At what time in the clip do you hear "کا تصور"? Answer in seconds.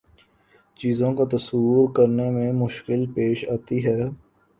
1.15-1.91